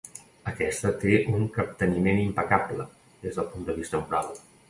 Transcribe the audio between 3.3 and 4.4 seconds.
del punt de vista moral.